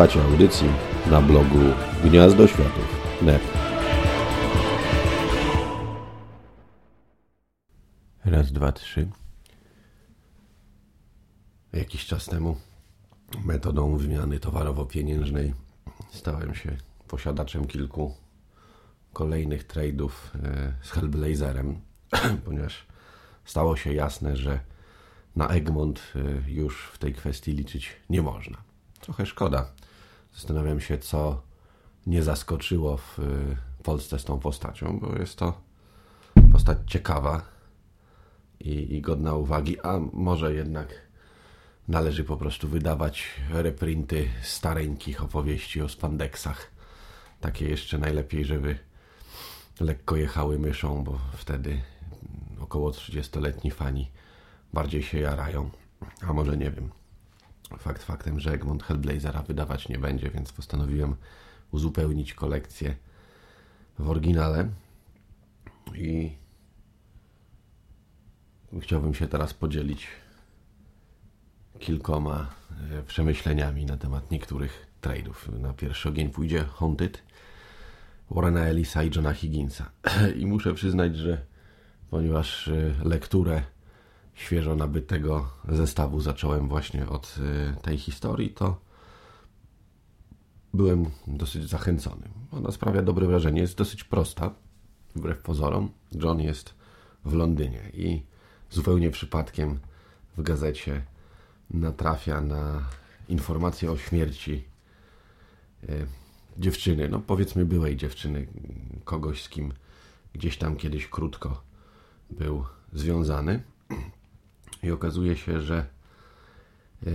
[0.00, 0.68] Słuchacie audycji
[1.10, 1.58] na blogu
[2.04, 3.42] Gniazdo Światów.net.
[8.24, 9.08] Raz, dwa, trzy.
[11.72, 12.56] Jakiś czas temu
[13.44, 15.54] metodą wymiany towarowo-pieniężnej
[16.10, 16.76] stałem się
[17.08, 18.14] posiadaczem kilku
[19.12, 20.10] kolejnych trade'ów
[20.42, 21.80] e, z Hellblazerem,
[22.44, 22.86] ponieważ
[23.44, 24.60] stało się jasne, że
[25.36, 28.56] na Egmont e, już w tej kwestii liczyć nie można.
[29.00, 29.72] Trochę szkoda.
[30.34, 31.42] Zastanawiam się, co
[32.06, 33.22] nie zaskoczyło w e,
[33.82, 35.60] Polsce z tą postacią, bo jest to
[36.52, 37.42] postać ciekawa
[38.60, 40.88] i, i godna uwagi, a może jednak
[41.88, 46.70] należy po prostu wydawać reprinty stareńkich opowieści o spandeksach.
[47.40, 48.78] Takie jeszcze najlepiej, żeby
[49.80, 51.80] lekko jechały myszą, bo wtedy
[52.60, 54.10] około 30-letni fani
[54.72, 55.70] bardziej się jarają.
[56.22, 56.99] A może nie wiem.
[57.78, 61.16] Fakt faktem, że Egmont Hellblazera wydawać nie będzie, więc postanowiłem
[61.70, 62.96] uzupełnić kolekcję
[63.98, 64.68] w oryginale
[65.94, 66.32] i
[68.80, 70.06] chciałbym się teraz podzielić
[71.78, 72.50] kilkoma
[72.90, 75.58] e, przemyśleniami na temat niektórych trade'ów.
[75.58, 77.22] Na pierwszy ogień pójdzie Haunted
[78.30, 79.90] Warrena Ellisa i Johna Higginsa.
[80.40, 81.38] I muszę przyznać, że
[82.10, 83.62] ponieważ e, lekturę
[84.34, 88.80] świeżo nabytego zestawu zacząłem właśnie od e, tej historii, to
[90.74, 92.28] byłem dosyć zachęcony.
[92.52, 94.54] Ona sprawia dobre wrażenie, jest dosyć prosta,
[95.16, 95.90] wbrew pozorom.
[96.12, 96.74] John jest
[97.24, 98.22] w Londynie i
[98.70, 99.78] zupełnie przypadkiem
[100.36, 101.02] w gazecie
[101.70, 102.82] natrafia na
[103.28, 104.64] informację o śmierci
[105.88, 106.06] e,
[106.58, 108.46] dziewczyny, no powiedzmy byłej dziewczyny,
[109.04, 109.72] kogoś z kim
[110.32, 111.62] gdzieś tam kiedyś krótko
[112.30, 113.62] był związany.
[114.82, 115.86] I okazuje się, że
[117.06, 117.10] e,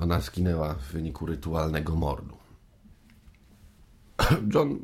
[0.00, 2.36] ona skinęła w wyniku rytualnego mordu.
[4.54, 4.78] John,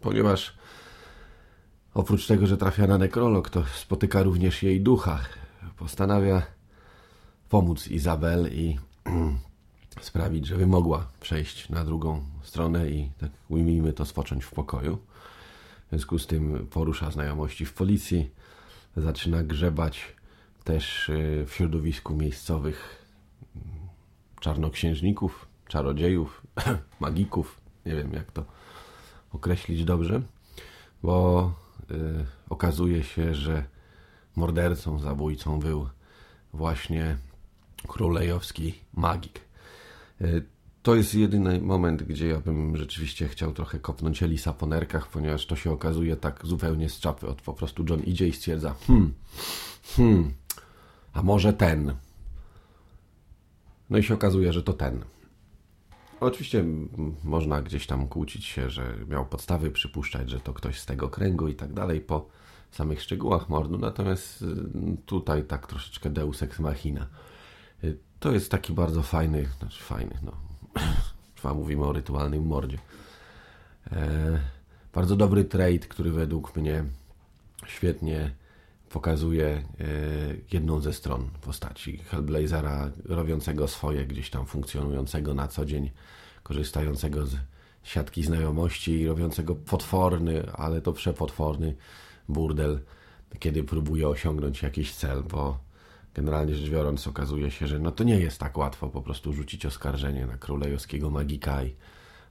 [0.00, 0.54] ponieważ
[1.94, 5.20] oprócz tego, że trafia na nekrolog, to spotyka również jej ducha.
[5.76, 6.42] Postanawia
[7.48, 8.78] pomóc Izabel i
[10.00, 14.98] sprawić, żeby mogła przejść na drugą stronę i tak ujmijmy to spocząć w pokoju.
[15.86, 18.30] W związku z tym porusza znajomości w policji,
[18.96, 20.16] zaczyna grzebać
[20.64, 23.06] też y, w środowisku miejscowych
[23.56, 23.88] mm,
[24.40, 26.42] czarnoksiężników, czarodziejów,
[27.00, 28.44] magików, nie wiem jak to
[29.32, 30.22] określić dobrze,
[31.02, 31.52] bo
[31.90, 31.94] y,
[32.48, 33.64] okazuje się, że
[34.36, 35.88] mordercą, zabójcą był
[36.52, 37.16] właśnie
[37.88, 39.40] królejowski magik.
[40.20, 40.26] E,
[40.82, 45.46] to jest jedyny moment, gdzie ja bym rzeczywiście chciał trochę kopnąć Elisa po nerkach, ponieważ
[45.46, 47.26] to się okazuje tak zupełnie z czapy.
[47.28, 49.12] Od po prostu John idzie i stwierdza, hmm,
[49.96, 50.34] hmm,
[51.12, 51.94] a może ten.
[53.90, 55.04] No i się okazuje, że to ten.
[56.20, 56.64] Oczywiście
[57.24, 61.48] można gdzieś tam kłócić się, że miał podstawy przypuszczać, że to ktoś z tego kręgu
[61.48, 62.28] i tak dalej po
[62.70, 64.46] samych szczegółach mordu, natomiast y,
[65.06, 67.06] tutaj tak troszeczkę deus ex machina.
[67.84, 70.32] Y, to jest taki bardzo fajny, znaczy fajny, no,
[71.36, 72.78] chyba mówimy o rytualnym mordzie.
[73.92, 74.40] E,
[74.94, 76.84] bardzo dobry trade, który według mnie
[77.66, 78.30] świetnie
[78.92, 79.62] pokazuje e,
[80.52, 85.90] jedną ze stron postaci Hellblazera, robiącego swoje, gdzieś tam funkcjonującego na co dzień,
[86.42, 87.36] korzystającego z
[87.82, 91.76] siatki znajomości i robiącego potworny, ale to przepotworny
[92.28, 92.80] burdel,
[93.38, 95.58] kiedy próbuje osiągnąć jakiś cel, bo
[96.14, 99.66] generalnie rzecz biorąc okazuje się, że no to nie jest tak łatwo po prostu rzucić
[99.66, 101.74] oskarżenie na królewskiego magika i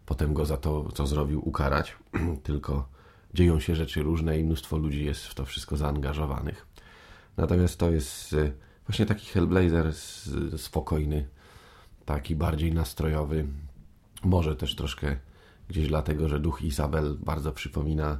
[0.06, 1.96] potem go za to, co zrobił, ukarać,
[2.44, 3.01] tylko
[3.34, 6.68] dzieją się rzeczy różne i mnóstwo ludzi jest w to wszystko zaangażowanych.
[7.38, 8.54] Natomiast to jest y,
[8.88, 9.94] właśnie taki Hellblazer
[10.58, 11.28] spokojny,
[12.06, 13.48] taki bardziej nastrojowy.
[14.24, 15.18] Może też troszkę
[15.70, 18.20] gdzieś dlatego, że duch Izabel bardzo przypomina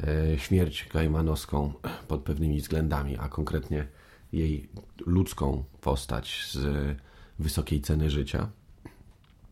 [0.00, 1.72] e, śmierć gaimanowską
[2.08, 3.86] pod pewnymi względami, a konkretnie
[4.32, 4.68] jej
[5.06, 6.96] ludzką postać z
[7.38, 8.50] wysokiej ceny życia.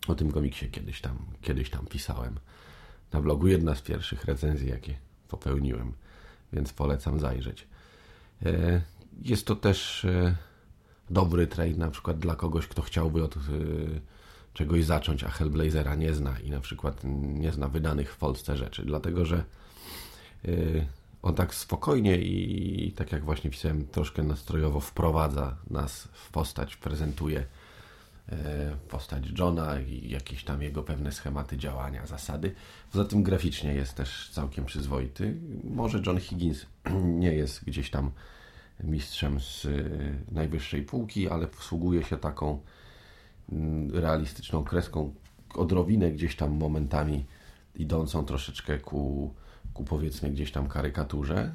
[0.09, 2.39] O tym komiksie kiedyś tam, kiedyś tam pisałem
[3.17, 3.47] na blogu.
[3.47, 4.95] Jedna z pierwszych recenzji, jakie
[5.29, 5.93] popełniłem,
[6.53, 7.67] więc polecam zajrzeć.
[8.47, 8.81] E,
[9.23, 10.37] jest to też e,
[11.11, 13.41] dobry trade na przykład dla kogoś, kto chciałby od e,
[14.53, 18.83] czegoś zacząć, a Hellblazera nie zna i na przykład nie zna wydanych w Polsce rzeczy,
[18.85, 19.45] dlatego że
[21.23, 27.47] on tak spokojnie i tak jak właśnie pisałem, troszkę nastrojowo wprowadza nas w postać, prezentuje
[28.89, 32.55] postać Johna i jakieś tam jego pewne schematy działania, zasady.
[32.93, 35.37] Poza tym graficznie jest też całkiem przyzwoity.
[35.65, 36.67] Może John Higgins
[37.23, 38.11] nie jest gdzieś tam
[38.85, 39.71] mistrzem z e,
[40.35, 42.61] najwyższej półki, ale posługuje się taką
[43.53, 45.15] mm, realistyczną kreską,
[45.55, 47.25] odrobinę gdzieś tam momentami
[47.75, 49.35] idącą troszeczkę ku,
[49.75, 51.55] ku powiedzmy gdzieś tam karykaturze,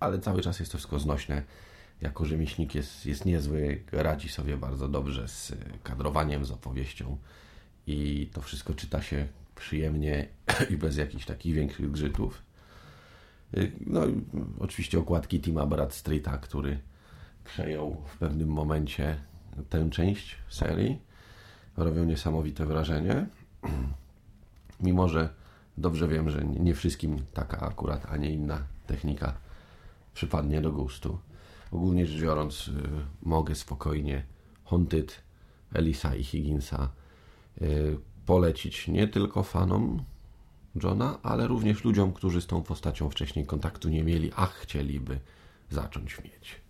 [0.00, 1.42] ale cały czas jest to wszystko znośne.
[2.04, 5.52] Jako rzemieślnik jest, jest niezły, radzi sobie bardzo dobrze z
[5.82, 7.18] kadrowaniem, z opowieścią
[7.86, 10.28] i to wszystko czyta się przyjemnie
[10.70, 12.42] i bez jakichś takich większych grzytów.
[13.86, 14.00] No
[14.58, 16.78] oczywiście okładki Tima Bradstreeta, który
[17.44, 19.16] przejął w pewnym momencie
[19.70, 20.98] tę część serii,
[21.76, 23.26] robią niesamowite wrażenie.
[24.80, 25.28] Mimo, że
[25.78, 29.34] dobrze wiem, że nie wszystkim taka akurat, a nie inna technika
[30.14, 31.18] przypadnie do gustu.
[31.74, 32.72] Ogólnie rzecz biorąc, y,
[33.22, 34.24] mogę spokojnie
[34.64, 35.22] Haunted,
[35.72, 36.88] Elisa i Higginsa
[37.62, 40.04] y, polecić nie tylko fanom
[40.82, 45.20] Johna, ale również ludziom, którzy z tą postacią wcześniej kontaktu nie mieli, a chcieliby
[45.70, 46.60] zacząć mieć.